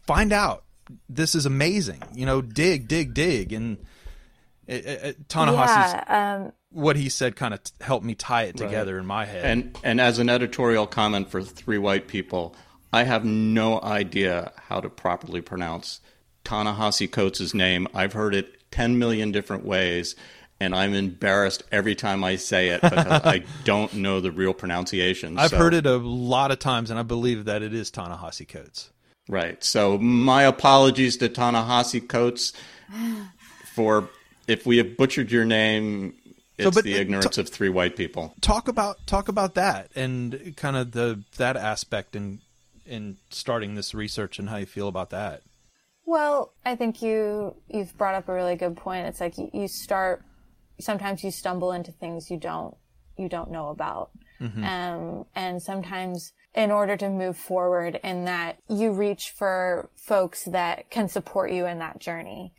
find 0.08 0.32
out. 0.32 0.63
This 1.10 1.36
is 1.36 1.46
amazing. 1.46 2.01
You 2.13 2.25
know, 2.25 2.42
dig, 2.42 2.88
dig, 2.88 3.13
dig, 3.13 3.54
and 3.54 3.78
eh, 4.68 4.75
eh, 4.75 4.82
eh, 4.86 4.92
it, 4.92 5.04
it, 5.04 5.30
Ta-Nehisi's 5.30 5.94
yeah, 5.94 6.36
um, 6.46 6.54
what 6.70 6.96
he 6.96 7.08
said 7.10 7.36
kind 7.36 7.54
of 7.54 7.63
t- 7.63 7.72
helped 7.82 8.06
me 8.06 8.16
tie 8.16 8.44
it 8.44 8.58
together 8.58 8.98
in 8.98 9.06
my 9.06 9.25
head. 9.25 9.46
And 9.46 9.78
and 9.84 10.01
as 10.01 10.20
an 10.20 10.30
editorial 10.30 10.88
comment 10.88 11.30
for 11.30 11.42
three 11.42 11.78
white 11.78 12.08
people, 12.08 12.56
I 12.94 13.04
have 13.04 13.25
no 13.25 13.82
idea 13.82 14.51
how 14.58 14.82
to 14.82 14.90
properly 14.90 15.42
pronounce 15.42 16.01
Ta-Nehisi 16.44 17.10
Coates' 17.12 17.54
name. 17.54 17.88
I've 17.94 18.13
heard 18.13 18.36
it 18.36 18.61
ten 18.72 18.98
million 18.98 19.32
different 19.32 19.66
ways, 19.66 20.16
and 20.60 20.74
I'm 20.74 20.94
embarrassed 20.94 21.63
every 21.72 21.96
time 21.96 22.24
I 22.24 22.36
say 22.38 22.70
it 22.70 22.82
because 22.82 23.06
I 23.25 23.44
don't 23.63 23.94
know 23.96 24.20
the 24.22 24.32
real 24.32 24.54
pronunciation. 24.54 25.38
I've 25.38 25.51
So- 25.51 25.58
heard 25.58 25.74
it 25.74 25.86
a 25.86 25.98
lot 25.98 26.51
of 26.51 26.60
times, 26.60 26.90
and 26.90 27.00
I 27.00 27.04
believe 27.04 27.46
that 27.46 27.62
it 27.62 27.74
is 27.74 27.92
Ta-Nehisi 27.92 28.48
Coates. 28.48 28.90
Right. 29.30 29.63
So 29.63 29.98
my 29.98 30.44
apologies 30.44 31.18
to 31.18 31.30
Ta-Nehisi 31.30 32.08
Coates 32.08 32.54
for 33.74 34.10
if 34.48 34.66
we 34.66 34.78
have 34.78 34.98
butchered 34.98 35.32
your 35.32 35.46
name. 35.46 36.13
It's 36.58 36.75
but- 36.75 36.84
the 36.84 36.94
ignorance 36.94 37.38
of 37.40 37.50
three 37.50 37.70
white 37.70 37.96
people. 37.96 38.36
talk 38.42 38.68
about 38.68 39.08
talk 39.08 39.28
about 39.30 39.56
that 39.56 39.90
and 39.96 40.54
kind 40.58 40.75
of 40.75 40.92
the 40.92 41.24
that 41.38 41.58
aspect 41.58 42.16
in 42.16 42.40
in 42.86 43.18
starting 43.32 43.74
this 43.75 43.94
research 43.96 44.38
and 44.38 44.48
how 44.50 44.58
you 44.58 44.66
feel 44.68 44.88
about 44.88 45.10
that. 45.12 45.42
Well, 46.12 46.51
I 46.65 46.75
think 46.75 47.01
you 47.01 47.56
you've 47.70 47.98
brought 47.98 48.15
up 48.15 48.27
a 48.27 48.34
really 48.34 48.58
good 48.58 48.75
point. 48.75 49.08
It's 49.08 49.22
like 49.22 49.38
you, 49.38 49.50
you 49.53 49.70
start 49.70 50.25
sometimes 50.77 51.24
you 51.24 51.32
stumble 51.32 51.72
into 51.72 51.94
things 51.94 52.30
you 52.30 52.36
don't 52.36 52.75
you 53.18 53.30
don't 53.30 53.50
know 53.50 53.70
about. 53.70 54.12
Um, 54.65 55.25
and 55.36 55.63
sometimes 55.63 56.34
in 56.53 56.70
order 56.70 56.98
to 56.98 57.08
move 57.08 57.38
forward 57.38 57.98
in 58.03 58.25
that 58.25 58.58
you 58.68 58.91
reach 58.91 59.30
for 59.38 59.89
folks 59.96 60.44
that 60.44 60.89
can 60.89 61.08
support 61.08 61.50
you 61.53 61.65
in 61.65 61.80
that 61.80 62.00
journey. 62.00 62.56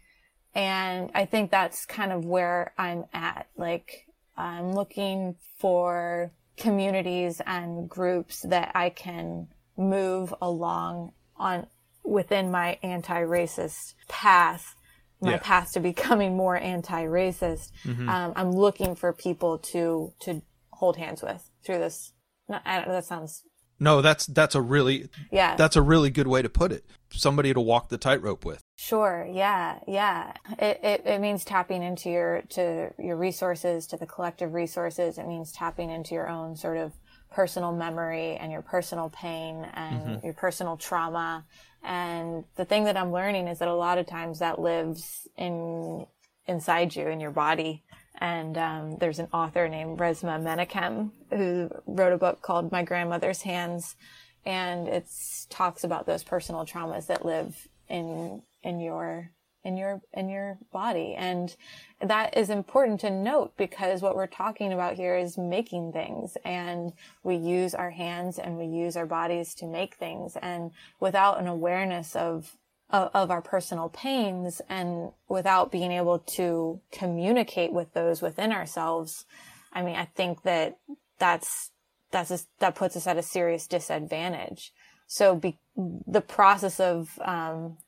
And 0.54 1.11
I 1.14 1.26
think 1.26 1.50
that's 1.50 1.85
kind 1.85 2.11
of 2.11 2.25
where 2.25 2.73
I'm 2.78 3.04
at. 3.12 3.49
Like 3.59 4.06
I'm 4.35 4.73
looking 4.73 5.37
for 5.59 6.32
communities 6.56 7.42
and 7.44 7.87
groups 7.87 8.47
that 8.49 8.73
I 8.75 8.88
can 8.88 9.49
move 9.76 10.35
along 10.40 11.12
on 11.37 11.66
within 12.04 12.50
my 12.50 12.78
anti-racist 12.82 13.94
path, 14.09 14.75
my 15.21 15.32
Yeah. 15.32 15.38
path 15.38 15.73
to 15.73 15.80
becoming 15.80 16.37
more 16.37 16.56
anti-racist. 16.56 17.71
Um, 17.87 18.32
I'm 18.37 18.50
looking 18.52 18.94
for 18.94 19.12
people 19.12 19.59
to 19.59 20.12
to 20.21 20.42
hold 20.73 20.97
hands 20.97 21.23
with 21.23 21.49
through 21.64 21.78
this. 21.78 22.12
I 22.49 22.76
don't, 22.80 22.88
that 22.88 23.04
sounds 23.04 23.44
No, 23.78 24.02
that's 24.02 24.26
that's 24.26 24.54
a 24.54 24.61
really 24.61 25.09
yeah. 25.30 25.54
that's 25.56 25.76
a 25.76 25.82
really 25.82 26.11
good 26.11 26.26
way 26.26 26.42
to 26.42 26.49
put 26.49 26.73
it. 26.73 26.85
Somebody 27.12 27.52
to 27.54 27.61
walk 27.61 27.88
the 27.88 27.99
tightrope 27.99 28.44
with. 28.44 28.61
Sure. 28.76 29.28
Yeah. 29.30 29.78
Yeah. 29.87 30.32
It, 30.59 30.80
it, 30.82 31.02
it 31.06 31.21
means 31.21 31.44
tapping 31.44 31.82
into 31.82 32.09
your, 32.11 32.42
to 32.50 32.90
your 32.99 33.16
resources, 33.16 33.87
to 33.88 33.97
the 33.97 34.06
collective 34.06 34.54
resources. 34.54 35.18
It 35.18 35.26
means 35.28 35.52
tapping 35.52 35.90
into 35.90 36.14
your 36.14 36.28
own 36.28 36.56
sort 36.56 36.78
of 36.78 36.92
personal 37.30 37.73
memory 37.73 38.37
and 38.37 38.50
your 38.50 38.62
personal 38.62 39.09
pain 39.11 39.64
and 39.75 40.23
your 40.25 40.32
personal 40.32 40.76
trauma. 40.78 41.44
And 41.82 42.44
the 42.56 42.64
thing 42.64 42.84
that 42.84 42.96
I'm 42.96 43.12
learning 43.12 43.48
is 43.48 43.58
that 43.58 43.68
a 43.68 43.74
lot 43.74 43.98
of 43.98 44.06
times 44.06 44.38
that 44.38 44.60
lives 44.60 45.26
in, 45.36 46.06
inside 46.46 46.94
you, 46.94 47.08
in 47.08 47.20
your 47.20 47.30
body. 47.30 47.82
And 48.18 48.56
um, 48.56 48.96
there's 48.98 49.18
an 49.18 49.28
author 49.32 49.68
named 49.68 49.98
Resmaa 49.98 50.40
Menakem 50.40 51.10
who 51.30 51.70
wrote 51.86 52.12
a 52.12 52.18
book 52.18 52.40
called 52.40 52.70
My 52.70 52.84
Grandmother's 52.84 53.42
Hands, 53.42 53.96
and 54.44 54.86
it 54.86 55.06
talks 55.50 55.82
about 55.82 56.06
those 56.06 56.22
personal 56.22 56.64
traumas 56.64 57.06
that 57.06 57.24
live 57.24 57.66
in 57.88 58.42
in 58.62 58.80
your 58.80 59.30
in 59.64 59.76
your 59.76 60.00
in 60.12 60.28
your 60.28 60.59
body. 60.73 61.14
And 61.16 61.54
that 62.00 62.37
is 62.37 62.50
important 62.50 63.00
to 63.00 63.11
note 63.11 63.57
because 63.57 64.02
what 64.02 64.16
we're 64.16 64.26
talking 64.26 64.73
about 64.73 64.95
here 64.95 65.16
is 65.16 65.38
making 65.38 65.92
things. 65.92 66.37
And 66.45 66.92
we 67.23 67.37
use 67.37 67.75
our 67.75 67.90
hands 67.90 68.38
and 68.38 68.59
we 68.59 68.66
use 68.66 68.97
our 68.97 69.07
bodies 69.07 69.54
to 69.57 69.66
make 69.66 69.95
things. 69.95 70.37
And 70.40 70.73
without 71.00 71.40
an 71.40 71.47
awareness 71.47 72.16
of 72.16 72.57
of, 72.90 73.31
our 73.31 73.40
personal 73.40 73.88
pains 73.88 74.61
and 74.69 75.12
without 75.26 75.73
being 75.73 75.92
able 75.92 76.19
to 76.19 76.78
communicate 76.90 77.73
with 77.73 77.95
those 77.95 78.21
within 78.21 78.52
ourselves 78.52 79.25
i 79.73 79.81
mean 79.81 79.97
i 79.97 80.04
think 80.04 80.42
that 80.42 80.76
that's 81.19 81.71
that's 82.12 82.31
a, 82.31 82.38
that 82.61 82.76
puts 82.76 82.97
us 82.97 83.09
at 83.09 83.16
a 83.16 83.23
serious 83.23 83.66
disadvantage. 83.66 84.73
So 85.09 85.35
be, 85.35 85.59
the 85.76 86.21
process 86.21 86.78
of 86.78 87.19
um, 87.25 87.78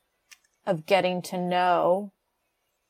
of 0.66 0.87
getting 0.87 1.23
to 1.23 1.38
know 1.38 2.12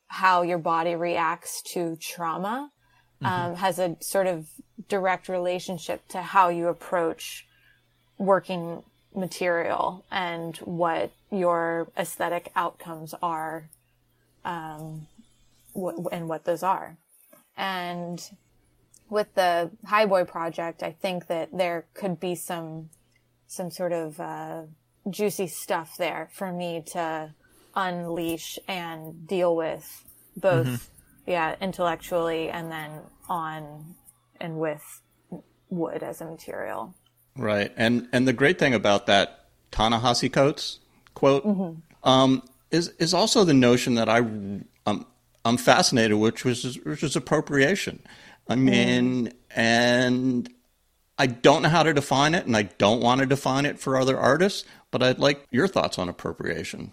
how 0.06 0.42
your 0.42 0.58
body 0.58 0.94
reacts 0.94 1.62
to 1.62 1.96
trauma 1.96 2.70
um, 3.22 3.56
has 3.56 3.78
a 3.78 3.96
sort 4.00 4.26
of 4.26 4.46
direct 4.88 5.28
relationship 5.28 6.06
to 6.08 6.20
how 6.20 6.48
you 6.48 6.68
approach 6.68 7.46
working 8.18 8.82
material 9.14 10.04
and 10.10 10.56
what 10.58 11.10
your 11.30 11.88
aesthetic 11.96 12.50
outcomes 12.54 13.14
are 13.22 13.68
um, 14.44 15.06
wh- 15.74 16.06
and 16.12 16.28
what 16.28 16.44
those 16.44 16.62
are. 16.62 16.96
And 17.56 18.22
with 19.08 19.34
the 19.34 19.70
High 19.86 20.06
Boy 20.06 20.24
project, 20.24 20.82
I 20.82 20.92
think 20.92 21.28
that 21.28 21.50
there 21.52 21.86
could 21.94 22.20
be 22.20 22.34
some 22.34 22.90
some 23.46 23.70
sort 23.70 23.92
of 23.92 24.18
uh, 24.18 24.62
juicy 25.08 25.46
stuff 25.46 25.96
there 25.96 26.28
for 26.32 26.50
me 26.50 26.82
to 26.86 27.32
unleash 27.76 28.58
and 28.68 29.26
deal 29.26 29.54
with 29.56 30.04
both 30.36 30.90
yeah 31.26 31.56
intellectually 31.60 32.50
and 32.50 32.70
then 32.70 32.90
on 33.28 33.94
and 34.40 34.58
with 34.58 34.82
wood 35.70 36.02
as 36.02 36.20
a 36.20 36.24
material 36.24 36.94
Right. 37.36 37.72
And 37.76 38.08
and 38.12 38.28
the 38.28 38.32
great 38.32 38.58
thing 38.58 38.74
about 38.74 39.06
that 39.06 39.46
Ta-Nehisi 39.70 40.32
Coates 40.32 40.78
quote 41.14 41.44
um, 42.04 42.42
is 42.70 42.88
is 42.98 43.12
also 43.12 43.44
the 43.44 43.54
notion 43.54 43.94
that 43.94 44.08
I 44.08 44.18
um, 44.18 45.06
I'm 45.44 45.56
fascinated 45.56 46.16
which 46.16 46.44
was 46.44 46.78
which 46.84 47.02
is 47.02 47.16
appropriation. 47.16 48.02
I 48.48 48.56
mean, 48.56 49.32
and 49.56 50.48
I 51.18 51.26
don't 51.26 51.62
know 51.62 51.70
how 51.70 51.82
to 51.82 51.94
define 51.94 52.34
it, 52.34 52.44
and 52.44 52.56
I 52.56 52.64
don't 52.64 53.00
want 53.00 53.20
to 53.20 53.26
define 53.26 53.64
it 53.64 53.78
for 53.78 53.96
other 53.96 54.18
artists. 54.18 54.64
But 54.90 55.02
I'd 55.02 55.18
like 55.18 55.46
your 55.50 55.66
thoughts 55.66 55.98
on 55.98 56.08
appropriation. 56.08 56.92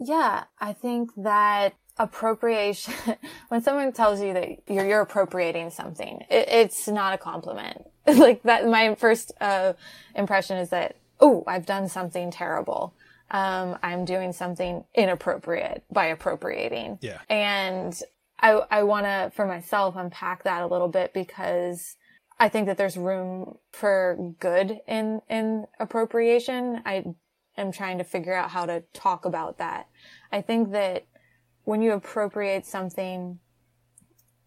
Yeah 0.00 0.44
i 0.60 0.72
think 0.72 1.10
that 1.16 1.74
appropriation 1.98 2.94
when 3.48 3.62
someone 3.62 3.92
tells 3.92 4.20
you 4.20 4.32
that 4.32 4.48
you're, 4.68 4.86
you're 4.86 5.00
appropriating 5.00 5.70
something 5.70 6.20
it, 6.30 6.48
it's 6.48 6.88
not 6.88 7.14
a 7.14 7.18
compliment. 7.18 7.84
Like 8.06 8.42
that 8.42 8.66
my 8.68 8.94
first 8.96 9.32
uh, 9.40 9.72
impression 10.14 10.58
is 10.58 10.68
that 10.70 10.96
oh 11.20 11.42
i've 11.46 11.64
done 11.64 11.88
something 11.88 12.30
terrible. 12.30 12.94
Um, 13.30 13.78
i'm 13.82 14.04
doing 14.04 14.32
something 14.32 14.84
inappropriate 14.94 15.84
by 15.90 16.06
appropriating. 16.06 16.98
Yeah. 17.00 17.20
and 17.30 17.98
i 18.40 18.50
i 18.70 18.82
want 18.82 19.06
to 19.06 19.32
for 19.34 19.46
myself 19.46 19.94
unpack 19.96 20.42
that 20.44 20.62
a 20.62 20.66
little 20.66 20.88
bit 20.88 21.14
because 21.14 21.96
i 22.38 22.48
think 22.48 22.66
that 22.66 22.76
there's 22.76 22.96
room 22.96 23.56
for 23.72 24.34
good 24.40 24.80
in 24.86 25.22
in 25.30 25.66
appropriation. 25.80 26.82
I 26.84 27.04
am 27.56 27.72
trying 27.72 27.98
to 27.98 28.04
figure 28.04 28.34
out 28.34 28.50
how 28.50 28.66
to 28.66 28.82
talk 28.92 29.24
about 29.24 29.58
that 29.58 29.88
i 30.32 30.40
think 30.40 30.72
that 30.72 31.04
when 31.64 31.80
you 31.80 31.92
appropriate 31.92 32.66
something 32.66 33.38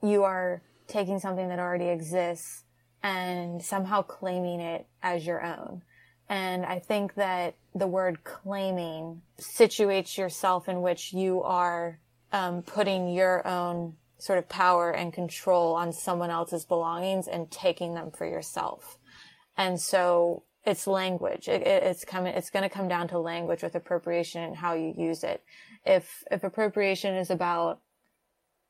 you 0.01 0.23
are 0.23 0.61
taking 0.87 1.19
something 1.19 1.49
that 1.49 1.59
already 1.59 1.87
exists 1.87 2.63
and 3.03 3.61
somehow 3.61 4.01
claiming 4.01 4.59
it 4.59 4.85
as 5.03 5.25
your 5.25 5.43
own. 5.43 5.81
And 6.29 6.65
I 6.65 6.79
think 6.79 7.13
that 7.15 7.55
the 7.73 7.87
word 7.87 8.23
claiming 8.23 9.21
situates 9.39 10.17
yourself 10.17 10.67
in 10.67 10.81
which 10.81 11.13
you 11.13 11.41
are 11.43 11.99
um, 12.33 12.63
putting 12.63 13.13
your 13.13 13.47
own 13.47 13.95
sort 14.17 14.39
of 14.39 14.49
power 14.49 14.91
and 14.91 15.13
control 15.13 15.75
on 15.75 15.93
someone 15.93 16.29
else's 16.29 16.65
belongings 16.65 17.27
and 17.27 17.49
taking 17.49 17.93
them 17.93 18.11
for 18.11 18.25
yourself. 18.25 18.97
And 19.55 19.79
so 19.79 20.43
it's 20.67 20.85
language. 20.85 21.47
It, 21.47 21.61
it, 21.61 21.83
it's 21.83 22.03
coming, 22.03 22.33
it's 22.35 22.49
going 22.49 22.63
to 22.63 22.69
come 22.69 22.89
down 22.89 23.07
to 23.07 23.19
language 23.19 23.63
with 23.63 23.73
appropriation 23.73 24.43
and 24.43 24.55
how 24.55 24.73
you 24.73 24.93
use 24.95 25.23
it. 25.23 25.41
If, 25.85 26.23
if 26.29 26.43
appropriation 26.43 27.15
is 27.15 27.31
about 27.31 27.79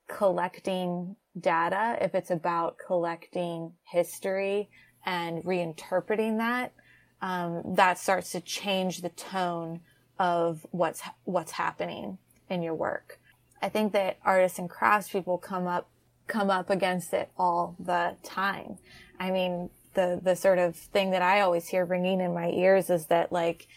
collecting 0.07 1.15
data, 1.37 1.97
if 1.99 2.13
it's 2.13 2.29
about 2.29 2.77
collecting 2.85 3.73
history 3.83 4.69
and 5.05 5.43
reinterpreting 5.43 6.37
that, 6.37 6.73
um, 7.21 7.63
that 7.75 7.97
starts 7.97 8.31
to 8.33 8.41
change 8.41 9.01
the 9.01 9.09
tone 9.09 9.81
of 10.19 10.65
what's 10.71 11.01
what's 11.23 11.51
happening 11.51 12.17
in 12.49 12.61
your 12.61 12.75
work. 12.75 13.19
I 13.61 13.69
think 13.69 13.93
that 13.93 14.17
artists 14.23 14.59
and 14.59 14.69
craftspeople 14.69 15.41
come 15.41 15.65
up 15.67 15.89
come 16.27 16.49
up 16.49 16.69
against 16.69 17.13
it 17.13 17.31
all 17.37 17.75
the 17.79 18.15
time. 18.23 18.77
I 19.19 19.31
mean, 19.31 19.69
the, 19.97 20.19
the 20.21 20.35
sort 20.35 20.59
of 20.59 20.75
thing 20.75 21.09
that 21.11 21.23
I 21.23 21.41
always 21.41 21.67
hear 21.67 21.83
ringing 21.83 22.21
in 22.21 22.33
my 22.33 22.51
ears 22.51 22.91
is 22.91 23.07
that 23.07 23.31
like, 23.31 23.67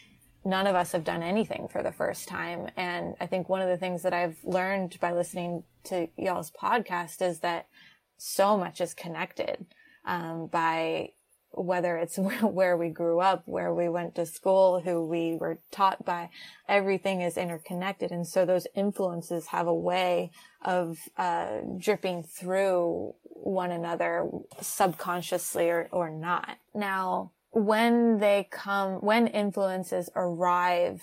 none 0.44 0.66
of 0.66 0.76
us 0.76 0.92
have 0.92 1.04
done 1.04 1.22
anything 1.22 1.66
for 1.68 1.82
the 1.82 1.92
first 1.92 2.28
time. 2.28 2.68
And 2.76 3.14
I 3.20 3.26
think 3.26 3.48
one 3.48 3.62
of 3.62 3.68
the 3.68 3.76
things 3.76 4.02
that 4.02 4.12
I've 4.12 4.36
learned 4.44 4.98
by 5.00 5.12
listening 5.12 5.64
to 5.84 6.08
y'all's 6.16 6.50
podcast 6.50 7.22
is 7.22 7.40
that 7.40 7.66
so 8.18 8.56
much 8.56 8.80
is 8.82 8.94
connected, 8.94 9.66
um, 10.04 10.46
by 10.46 11.10
whether 11.52 11.96
it's 11.96 12.18
where 12.42 12.76
we 12.76 12.90
grew 12.90 13.20
up, 13.20 13.42
where 13.46 13.72
we 13.72 13.88
went 13.88 14.14
to 14.16 14.26
school, 14.26 14.80
who 14.80 15.04
we 15.04 15.36
were 15.40 15.58
taught 15.70 16.04
by, 16.04 16.28
everything 16.68 17.22
is 17.22 17.36
interconnected. 17.36 18.10
And 18.10 18.26
so 18.26 18.44
those 18.44 18.66
influences 18.74 19.46
have 19.48 19.66
a 19.66 19.74
way 19.74 20.30
of, 20.62 20.98
uh, 21.16 21.60
dripping 21.78 22.22
through 22.22 23.14
one 23.22 23.70
another 23.70 24.28
subconsciously 24.60 25.70
or, 25.70 25.88
or 25.90 26.10
not. 26.10 26.58
Now, 26.74 27.32
when 27.50 28.18
they 28.18 28.46
come, 28.50 29.00
when 29.00 29.26
influences 29.26 30.10
arrive 30.14 31.02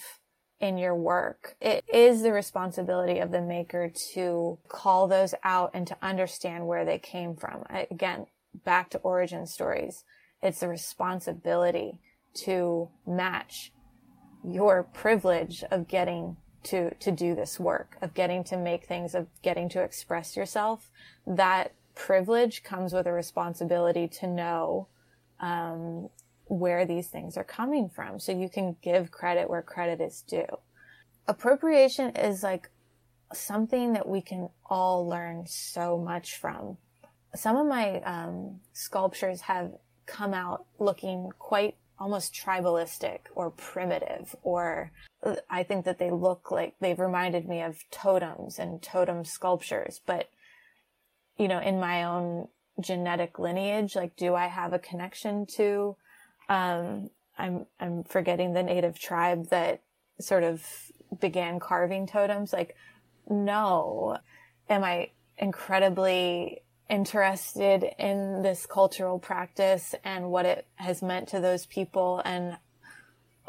in 0.59 0.77
your 0.77 0.95
work, 0.95 1.55
it 1.61 1.83
is 1.91 2.21
the 2.21 2.31
responsibility 2.31 3.19
of 3.19 3.31
the 3.31 3.41
maker 3.41 3.91
to 4.13 4.57
call 4.67 5.07
those 5.07 5.35
out 5.43 5.71
and 5.73 5.85
to 5.87 5.97
understand 6.01 6.67
where 6.67 6.85
they 6.85 6.97
came 6.99 7.35
from. 7.35 7.63
Again, 7.91 8.27
back 8.65 8.89
to 8.91 8.97
origin 8.99 9.45
stories. 9.45 10.03
It's 10.41 10.63
a 10.63 10.67
responsibility 10.67 11.99
to 12.45 12.89
match 13.05 13.71
your 14.43 14.83
privilege 14.83 15.63
of 15.69 15.87
getting 15.87 16.37
to, 16.69 16.93
to 16.95 17.11
do 17.11 17.35
this 17.35 17.59
work, 17.59 17.97
of 18.01 18.13
getting 18.13 18.43
to 18.45 18.57
make 18.57 18.85
things, 18.85 19.15
of 19.15 19.27
getting 19.41 19.69
to 19.69 19.81
express 19.81 20.35
yourself. 20.35 20.89
That 21.25 21.73
privilege 21.95 22.63
comes 22.63 22.93
with 22.93 23.07
a 23.07 23.11
responsibility 23.11 24.07
to 24.19 24.27
know, 24.27 24.87
um, 25.39 26.09
where 26.45 26.85
these 26.85 27.07
things 27.07 27.37
are 27.37 27.43
coming 27.43 27.89
from. 27.89 28.19
So 28.19 28.31
you 28.31 28.49
can 28.49 28.75
give 28.81 29.11
credit 29.11 29.49
where 29.49 29.61
credit 29.61 30.01
is 30.01 30.21
due. 30.21 30.59
Appropriation 31.27 32.15
is 32.15 32.43
like 32.43 32.69
something 33.33 33.93
that 33.93 34.07
we 34.07 34.21
can 34.21 34.49
all 34.69 35.07
learn 35.07 35.45
so 35.47 35.97
much 35.97 36.37
from. 36.37 36.77
Some 37.35 37.57
of 37.57 37.67
my 37.67 38.01
um, 38.01 38.61
sculptures 38.73 39.41
have 39.41 39.73
come 40.05 40.33
out 40.33 40.65
looking 40.79 41.29
quite 41.37 41.75
almost 41.99 42.33
tribalistic 42.33 43.19
or 43.35 43.51
primitive, 43.51 44.35
or 44.43 44.91
I 45.49 45.63
think 45.63 45.85
that 45.85 45.99
they 45.99 46.11
look 46.11 46.51
like 46.51 46.75
they've 46.79 46.99
reminded 46.99 47.47
me 47.47 47.61
of 47.61 47.77
totems 47.91 48.59
and 48.59 48.81
totem 48.81 49.25
sculptures. 49.25 50.01
But, 50.05 50.29
you 51.37 51.47
know, 51.47 51.59
in 51.59 51.79
my 51.79 52.03
own 52.03 52.47
genetic 52.79 53.39
lineage, 53.39 53.95
like, 53.95 54.15
do 54.15 54.35
I 54.35 54.47
have 54.47 54.73
a 54.73 54.79
connection 54.79 55.45
to 55.57 55.95
um, 56.49 57.09
I'm 57.37 57.65
I'm 57.79 58.03
forgetting 58.03 58.53
the 58.53 58.63
native 58.63 58.99
tribe 58.99 59.49
that 59.49 59.81
sort 60.19 60.43
of 60.43 60.65
began 61.19 61.59
carving 61.59 62.07
totems. 62.07 62.53
Like, 62.53 62.75
no, 63.29 64.17
am 64.69 64.83
I 64.83 65.11
incredibly 65.37 66.61
interested 66.89 67.83
in 67.99 68.41
this 68.41 68.65
cultural 68.65 69.19
practice 69.19 69.93
and 70.03 70.29
what 70.31 70.45
it 70.45 70.65
has 70.75 71.01
meant 71.01 71.27
to 71.29 71.39
those 71.39 71.65
people 71.65 72.21
and 72.23 72.57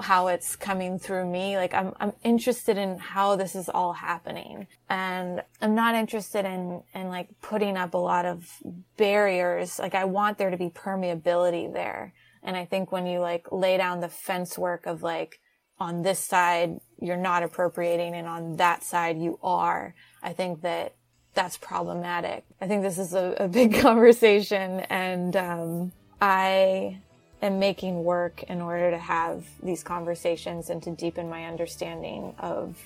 how 0.01 0.29
it's 0.29 0.57
coming 0.57 0.99
through 0.99 1.27
me. 1.27 1.57
Like 1.57 1.75
I'm, 1.75 1.93
I'm 1.99 2.13
interested 2.23 2.79
in 2.79 2.99
how 2.99 3.37
this 3.37 3.55
is 3.55 3.69
all 3.69 3.93
happening. 3.93 4.67
And 4.89 5.43
I'm 5.61 5.75
not 5.75 5.95
interested 5.95 6.45
in, 6.45 6.83
in 6.95 7.09
like 7.09 7.29
putting 7.41 7.77
up 7.77 7.95
a 7.95 7.99
lot 7.99 8.25
of 8.25 8.49
barriers. 8.97 9.79
Like 9.79 9.95
I 9.95 10.05
want 10.05 10.39
there 10.39 10.51
to 10.51 10.57
be 10.57 10.71
permeability 10.71 11.73
there. 11.73 12.15
And 12.43 12.57
I 12.57 12.65
think 12.65 12.93
when 12.93 13.07
you 13.07 13.21
like 13.21 13.51
lay 13.51 13.77
down 13.77 14.01
the 14.01 14.09
fence 14.09 14.57
work 14.57 14.87
of 14.87 15.03
like, 15.03 15.41
on 15.81 16.03
this 16.03 16.19
side, 16.19 16.81
you're 17.01 17.17
not 17.17 17.45
appropriating 17.45 18.15
and 18.15 18.27
on 18.27 18.57
that 18.57 18.83
side 18.83 19.17
you 19.17 19.39
are, 19.43 19.95
I 20.23 20.33
think 20.33 20.63
that 20.63 20.95
that's 21.35 21.57
problematic. 21.57 22.45
I 22.61 22.67
think 22.67 22.83
this 22.83 22.99
is 22.99 23.15
a, 23.15 23.37
a 23.39 23.47
big 23.47 23.75
conversation 23.81 24.81
and, 24.91 25.37
um, 25.37 25.93
I 26.21 27.01
am 27.43 27.59
making 27.59 28.03
work 28.05 28.43
in 28.45 28.61
order 28.61 28.91
to 28.91 28.99
have 28.99 29.45
these 29.63 29.83
conversations 29.83 30.71
and 30.71 30.83
to 30.83 30.91
deepen 30.91 31.29
my 31.29 31.45
understanding 31.45 32.35
of 32.39 32.77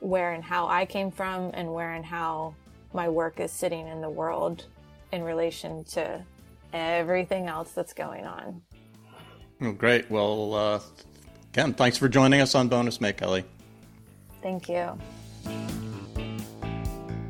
where 0.00 0.32
and 0.32 0.44
how 0.44 0.66
I 0.66 0.84
came 0.84 1.10
from 1.10 1.50
and 1.54 1.72
where 1.72 1.94
and 1.94 2.04
how 2.04 2.54
my 2.92 3.08
work 3.08 3.40
is 3.40 3.50
sitting 3.50 3.86
in 3.88 4.00
the 4.00 4.10
world 4.10 4.64
in 5.12 5.22
relation 5.22 5.84
to 5.84 6.22
everything 6.72 7.46
else 7.46 7.72
that's 7.72 7.92
going 7.92 8.26
on. 8.26 8.62
Well, 9.60 9.72
great. 9.72 10.10
Well, 10.10 10.54
uh, 10.54 10.80
again, 11.52 11.74
thanks 11.74 11.98
for 11.98 12.08
joining 12.08 12.40
us 12.40 12.54
on 12.54 12.68
Bonus 12.68 13.00
Make, 13.00 13.22
Ellie. 13.22 13.44
Thank 14.42 14.68
you. 14.68 14.98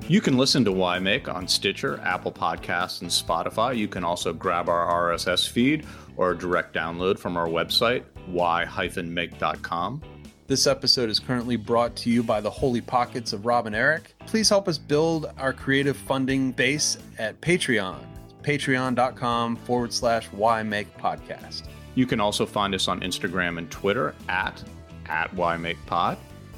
You 0.08 0.20
can 0.20 0.38
listen 0.38 0.64
to 0.64 0.72
Why 0.72 0.98
Make 0.98 1.28
on 1.28 1.46
Stitcher, 1.46 2.00
Apple 2.02 2.32
Podcasts, 2.32 3.02
and 3.02 3.10
Spotify. 3.10 3.76
You 3.76 3.88
can 3.88 4.04
also 4.04 4.32
grab 4.32 4.68
our 4.68 5.12
RSS 5.12 5.48
feed 5.48 5.86
or 6.18 6.34
direct 6.34 6.74
download 6.74 7.18
from 7.18 7.38
our 7.38 7.46
website, 7.46 8.04
why-make.com. 8.26 10.02
This 10.46 10.66
episode 10.66 11.10
is 11.10 11.18
currently 11.18 11.56
brought 11.56 11.94
to 11.96 12.10
you 12.10 12.22
by 12.22 12.40
the 12.40 12.50
Holy 12.50 12.80
Pockets 12.80 13.32
of 13.32 13.46
Rob 13.46 13.66
and 13.66 13.74
Eric. 13.74 14.14
Please 14.26 14.48
help 14.48 14.66
us 14.66 14.78
build 14.78 15.30
our 15.38 15.52
creative 15.52 15.96
funding 15.96 16.52
base 16.52 16.98
at 17.18 17.40
Patreon, 17.40 17.98
patreon.com 18.42 19.56
forward 19.56 19.92
slash 19.92 20.26
why 20.32 20.62
make 20.62 20.94
podcast. 20.96 21.64
You 21.94 22.06
can 22.06 22.20
also 22.20 22.46
find 22.46 22.74
us 22.74 22.88
on 22.88 23.00
Instagram 23.00 23.58
and 23.58 23.70
Twitter 23.70 24.14
at, 24.28 24.62
at 25.06 25.30
WhyMakePod. 25.34 26.16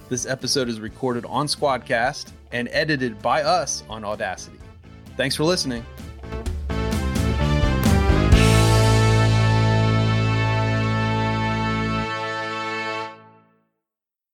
This 0.09 0.27
episode 0.27 0.69
is 0.69 0.81
recorded 0.81 1.25
on 1.25 1.47
Squadcast 1.47 2.33
and 2.53 2.69
edited 2.73 3.21
by 3.23 3.43
us 3.43 3.83
on 3.89 4.05
Audacity. 4.05 4.59
Thanks 5.17 5.35
for 5.35 5.45
listening. 5.45 5.85